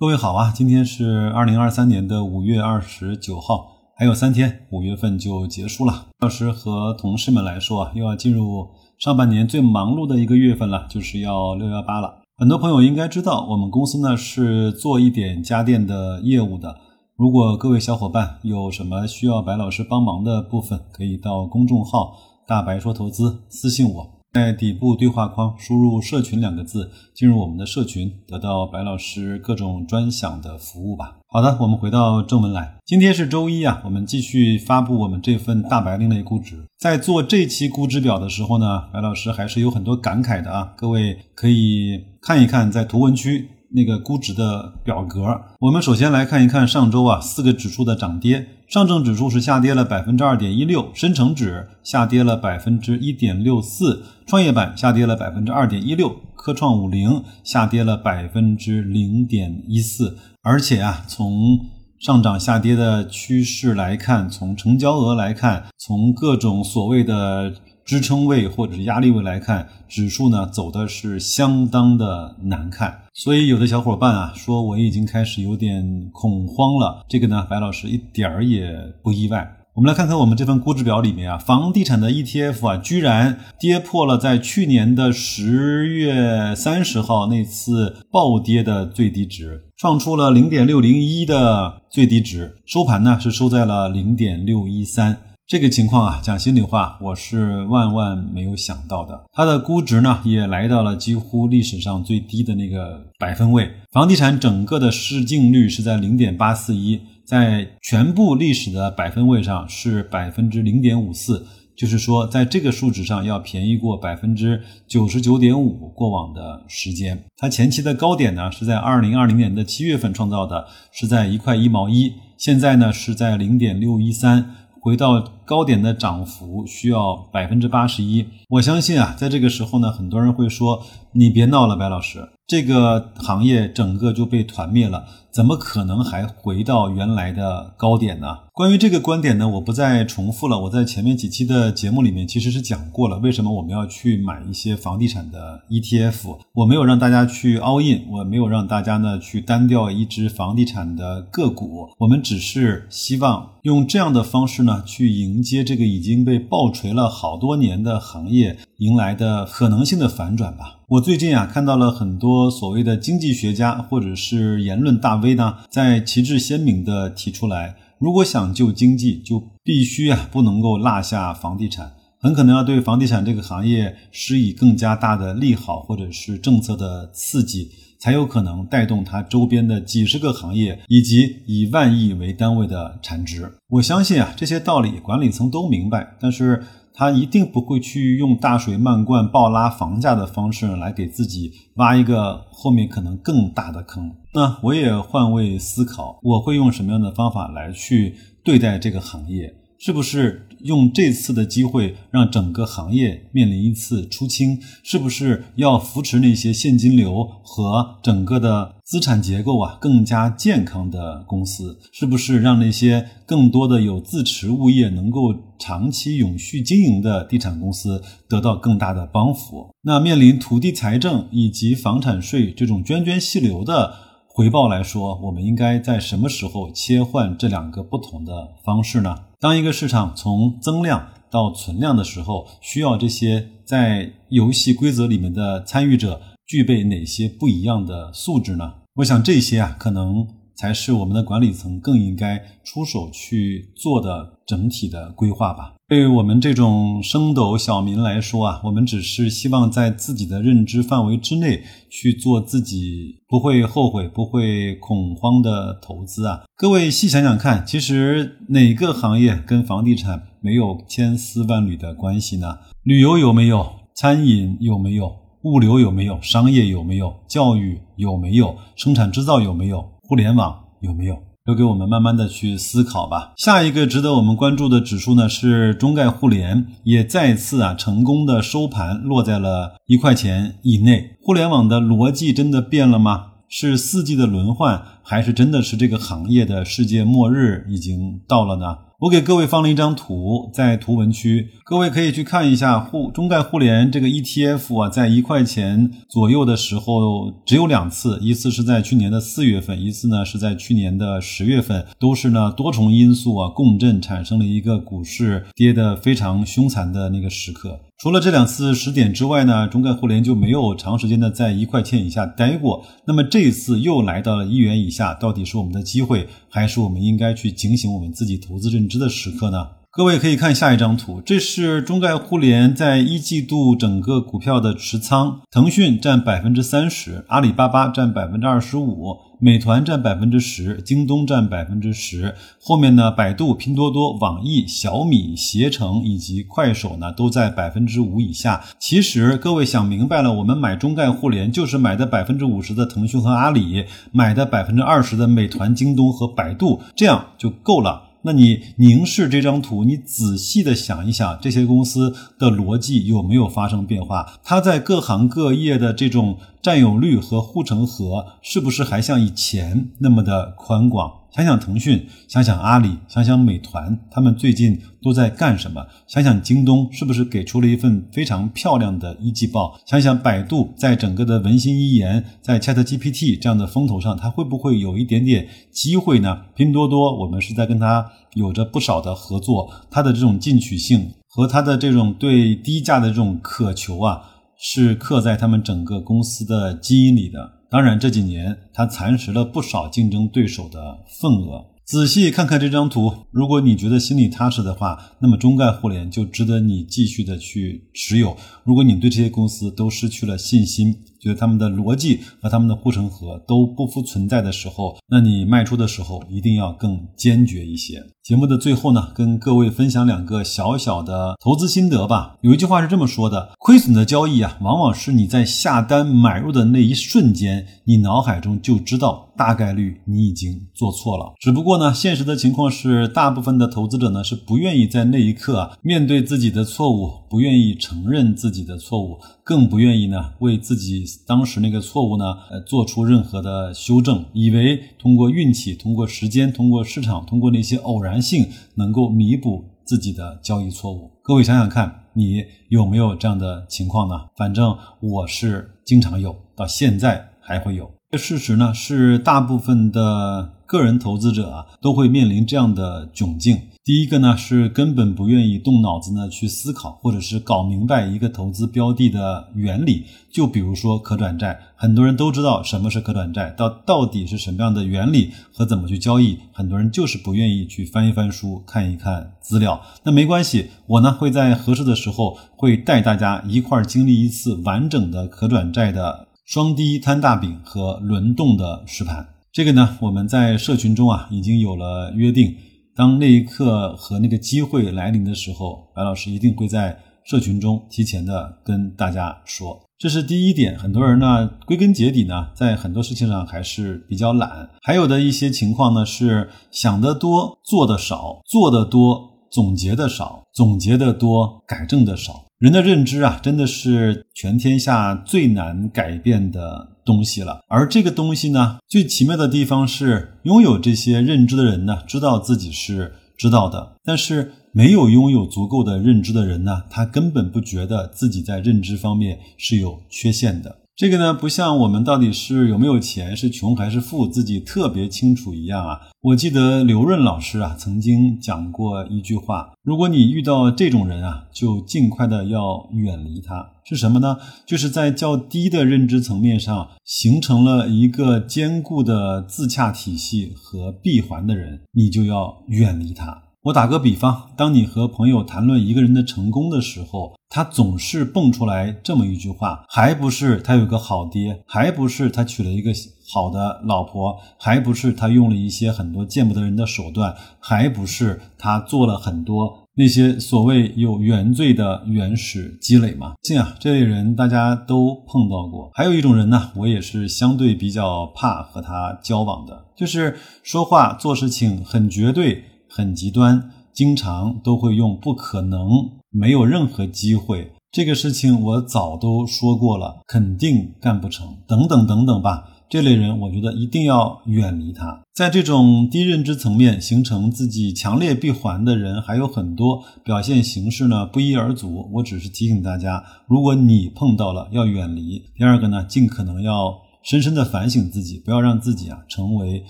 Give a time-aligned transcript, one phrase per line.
[0.00, 6.06] 各位好啊，今天是二零二三年的五月二十九号，还有三天，五月份就结束了。
[6.20, 8.66] 老师和同事们来说啊，又要进入
[8.98, 12.22] 上半年最忙碌的一个月份了，就是要六幺八了。
[12.38, 16.78] 很多朋友应该知道，我们公司呢是做一点家电的业务的。
[17.14, 22.16] 如果各位小伙伴有什么需要白老师帮忙的部分，可以到公众号
[22.48, 24.19] “大白说投资”私信我。
[24.32, 31.16] 在底部对话框输入“社群”两个字，进入我们的社群，得到白老师各种专享的服务吧。
[31.26, 32.76] 好的，我们回到正文来。
[32.86, 36.64] 今天是周一啊，我们继续发布我们这份大白另类估值。
[36.78, 40.74] 在做这期估值表的时候呢，白老师还是有很多感慨的啊。
[40.76, 45.40] 各位可以看一看在图文区那个估值的表格。
[45.60, 48.46] 我们首先来看一看上周啊四个指数的涨跌。
[48.68, 60.16] 上证指数是下跌了百分之二点一六，深成指下跌了百分之一点六四，创业板下跌了百分之二点一六，科创五零下跌了百分之零点一四。
[60.42, 61.58] 而且啊，从
[61.98, 67.52] 上涨下跌的趋势来看，从成交额来看，从各种所谓的。
[67.84, 77.04] 支撑位或者是压力位来看，指数呢走的是相当的难看，所以有的小伙伴啊说我已经开始有点恐慌了。
[77.08, 78.72] 这个呢，白老师一点儿也
[79.02, 79.56] 不意外。
[79.72, 95.16] 我们来看看我们这份估值表里面啊，房地产的 ETF 啊，居然跌破了在去年的十月三十号那次暴跌的最低值，创出了零点六零一的最低值，收盘呢是收在了零点六一三。
[95.50, 99.20] 这个情况啊，讲心里话，我是万万没有想到的。
[99.32, 103.68] 它的估值呢，也来到了几乎历史上最低的那个百分位。
[103.90, 111.44] 房地产整个的市净率是在零点八四一，在全部历史的百分位上是百分之零点五四，
[111.76, 117.24] 就是说，在这个数值上要便宜过百分之九十九点五过往的时间。
[117.36, 124.54] 它前期的高点呢，是在二零二零年的七月份创造的，是在一块一毛一，现在呢是在零点六一三。
[124.80, 130.82] 回到高点的涨幅需要百分之八十一，我相信啊，在这个时候呢，很多人会说
[131.12, 138.26] ：“你别闹了，白老师。”这个行业整个就被团灭了，怎么可能还回到原来的高点呢？
[138.52, 140.58] 关于这个观点呢，我不再重复了。
[140.60, 146.36] 我在前面几期的节目里面其实是讲过了，为什么我们要去买一些房地产的 ETF。
[146.52, 160.80] 我没有让大家去 all in，我没有让大家呢去单调一只房地产的个股，我们只是希望用这样的方式呢去迎接这个已经被暴锤了好多年的行业迎来的可能性的反转吧。
[160.88, 183.52] 我最近啊看到了很多所谓的经济学家或者是言论大 V 呢，在旗帜鲜明地提出来，如果想救经济，就必须啊不能够落下房地产，很可能要对房地产这个行业施以更加大的利好或者是政策的刺激，才有可能带动它周边的几十个行业以及以万亿为单位的产值。
[183.68, 186.64] 我相信啊这些道理管理层都明白，但是。
[186.92, 194.14] 他一定不会去用大水漫灌、暴拉房价的方式来给自己挖一个后面可能更大的坑。
[194.34, 198.14] 那我也换位思考，我会用什么样的方法来去
[198.44, 199.54] 对待这个行业？
[199.82, 204.60] 是不是用这次的机会让整个行业面临一次出清？
[204.82, 211.78] 是不是要扶持那些现金流和整个的资产结构啊更加健康的公司？
[211.90, 219.70] 是不是让那些更多的有自持物业能够长期永续经营的地产公司得到更大的帮扶？
[219.80, 223.94] 那面临土地财政以及房产税这种涓涓细流的
[224.26, 229.16] 回报来说，我们应该在什么时候切换这两个不同的方式呢？
[229.40, 238.74] 当一个市场从增量到存量的时候，需要这些在游戏规则里面的参与者具备哪些不一样的素质呢？
[238.96, 245.74] 我想这些啊，可能才是我们的管理层更应该出手去做的整体的规划吧。
[245.90, 256.42] 对于我们这种升斗小民来说啊，我们只是希望在自己的认知范围之内去做自己不会后悔、不会恐慌的投资啊。
[256.56, 262.58] 各位细想想看，其实哪个行业跟房地产没有千丝万缕的关系呢？
[262.84, 263.68] 旅游有没有？
[263.92, 265.12] 餐饮有没有？
[265.42, 266.22] 物流有没有？
[266.22, 267.12] 商业有没有？
[267.26, 268.56] 教育有没有？
[268.76, 269.84] 生产制造有没有？
[270.02, 271.18] 互联网有没有？
[271.50, 273.32] 留给我们慢慢的去思考吧。
[273.36, 281.16] 下一个值得我们关注的指数呢是中概互联，也再次啊成功的收盘落在了一块钱以内。
[281.20, 283.26] 互联网的逻辑真的变了吗？
[283.48, 288.76] 是四季的轮换，还是真的是这个行业的世界末日已经到了呢？
[289.00, 307.80] 我给各位放了一张图在图文区，各位可以去看一下互中概互联这个 ETF 啊，在一块钱左右的时候只有两次，一次是在去年的四月份，一次呢是在去年的十月份，都是呢多重因素啊共振产生了一个股市跌得非常凶残的那个时刻。
[308.02, 312.82] 除了这两次十点之外呢，中概互联就没有长时间的在一块钱以下待过。
[313.04, 319.68] 那么这一次又来到了一元以下，到底是我们的机会，还是我们应该去警醒我们自己投资认知的时刻呢？
[319.92, 338.62] 各位可以看下一张图，这是中概互联在一季度整个股票的持仓，腾讯占百分之三十，阿里巴巴占百分之二十五，美团占百分之十，京东占百分之十，后面呢，百度、拼多多、网易、小米、携程以及快手呢都在百分之五以下。
[338.78, 348.09] 其实各位想明白了，我们买中概互联就是买的百分之五十的腾讯和阿里，买的百分之二十的美团、京东和百度，这样就够了。
[348.22, 354.34] 那你凝视这张图，你仔细的想一想，这些公司的逻辑有没有发生变化？
[354.44, 361.12] 它在各行各业的这种占有率和护城河，是不是还像以前那么的宽广？
[361.32, 365.86] 想想腾讯，想想阿里，想想美团，他们最近都在干什么？
[366.08, 369.78] 想想京东，是不是给出了一份非常漂亮的一季报？
[369.86, 376.46] 想想百度，在整个的文心一言，在 ChatGPT 这样的风头上，它会不会有一点点机会呢？
[376.56, 384.20] 拼多多，我们是在跟它有着不少的合作，它的这种进取性和它的这种对低价的这种渴求啊，
[384.62, 387.60] 是刻在他们整个公司的基因里的。
[387.70, 391.64] 当然，这几年它蚕食了不少竞争对手的份额。
[391.86, 398.36] 仔细看看这张图，如果你觉得心里踏实的话，那么中概互联就值得你继续的去持有。
[398.62, 408.04] 如果你对这些公司都失去了信心，觉得他们的逻辑和他们的护城河都不复存在的时候，那你卖出的时候一定要更坚决一些。
[408.30, 412.36] 节目的最后呢，跟各位分享两个小小的投资心得吧。
[412.42, 421.32] 有一句话是这么说的：亏损的交易啊，往往是你在下单买入的那一瞬间，你脑海中就知道大概率你已经做错了。
[421.40, 438.19] 只不过呢，现实的情况是，大部分的投资者呢是不愿意在那一刻啊面对自己的错误，不愿意承认自己的错误，更不愿意呢为自己当时那个错误呢呃做出任何的修正，以为通过运气、通过时间、通过市场、通过那些偶然。
[438.20, 444.14] 性能够弥补自己的交易错误，各位想想看，你有没有这样的情况呢？
[444.36, 447.90] 反正我是经常有，到现在还会有。
[448.10, 453.58] 这事实呢，是大部分的个人投资者啊都会面临这样的窘境。
[453.90, 460.04] 第一个呢是根本不愿意动脑子呢去思考，或者是搞明白一个投资标的的原理。
[460.30, 469.82] 就比如说可转债，很多人都知道什么是可转债，到到底是什么样的原理和怎么去交易，很多人就是不愿意去翻一翻书，看一看资料。
[470.04, 479.26] 那没关系，我呢会在合适的时候会带大家一块儿经历一次完整的可转债的双低摊大饼和轮动的实盘。
[479.52, 482.54] 这个呢我们在社群中啊已经有了约定。
[482.96, 489.80] 当那一刻和那个机会来临的时候，白老师一定会在社群中提前的跟大家说。
[489.98, 490.78] 这是第一点。
[490.78, 494.70] 很多人呢，归根结底呢，在很多事情上还是比较懒。
[494.80, 502.46] 还有的一些情况呢，是想得多，做的少；做的多，总结的少；总结的多，改正的少。
[502.60, 507.60] 人的认知啊，真的是全天下最难改变的东西了。
[507.68, 520.79] 而这个东西呢，最奇妙的地方是，拥有这些认知的人呢，知道自己是知道的；但是没有拥有足够的认知的人呢，他根本不觉得自己在认知方面是有缺陷的。
[521.00, 525.98] 这个呢，不像我们到底是有没有钱，是穷还是富，自己特别清楚一样啊。
[526.20, 533.66] 我记得刘润老师啊曾经讲过一句话：如果你遇到这种人啊，就尽快的要远离他。
[533.88, 534.36] 是什么呢？
[534.66, 543.44] 就是在较低的认知层面上形成了一个坚固的自洽体系和闭环的人，你就要远离他。
[543.64, 552.90] 我打个比方，当你和朋友谈论一个人的成功的时候，他总是蹦出来这么一句话：还不是他有个好爹，还不是他娶了一个
[553.30, 563.34] 好的老婆，还不是他用了一些很多见不得人的手段，还不是他做了很多那些所谓有原罪的原始积累吗？
[563.42, 565.90] 信啊，这类人大家都碰到过。
[565.92, 572.64] 还有一种人呢，我也是相对比较怕和他交往的，就是说话做事情很绝对。
[572.90, 582.68] 很极端，经常都会用不可能、没有任何机会，这个事情我早都说过了，肯定干不成，等等等等吧。
[582.88, 585.20] 这类人，我觉得一定要远离他。
[585.32, 592.10] 在这种低认知层面形成自己强烈闭环的人还有很多，表现形式呢不一而足。
[592.14, 595.44] 我只是提醒大家，如果你碰到了，要远离。
[595.56, 599.84] 第二个呢，尽可能要深深的反省自己，不要让自己啊成为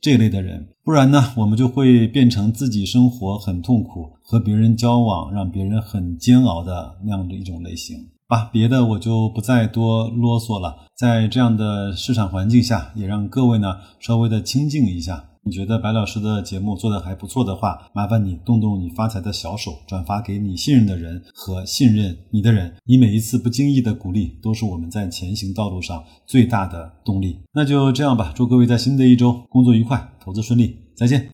[0.00, 8.08] 这类的人，不然呢，我们就会变成自己生活很痛苦，和别人交往让别人很煎熬的那样的一种类型。
[8.26, 10.86] 吧，别的我就不再多啰嗦了。
[10.96, 15.24] 在这样的市场环境下，也让各位呢稍微的清静一下。
[15.44, 22.72] 你觉得白老师的节目做的还不错的话，麻烦你动动你发财的小手，转发给你信任的人和信任你的人。
[22.84, 27.40] 你每一次不经意的鼓励，都是我们在前行道路上最大的动力。
[27.52, 31.28] 那就这样吧，祝各位在新的一周工作愉快，投资顺利，再见。